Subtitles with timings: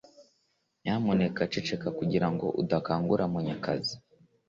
[0.81, 3.93] Nyamuneka ceceka kugirango udakanguka Munyakazi